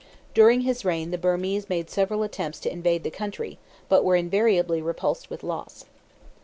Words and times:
During 0.33 0.61
his 0.61 0.83
reign 0.83 1.11
the 1.11 1.17
Birmese 1.19 1.67
made 1.69 1.87
several 1.91 2.23
attempts 2.23 2.59
to 2.61 2.71
invade 2.73 3.03
the 3.03 3.11
country, 3.11 3.59
but 3.87 4.03
were 4.03 4.15
invariably 4.15 4.81
repulsed 4.81 5.29
with 5.29 5.43
loss. 5.43 5.85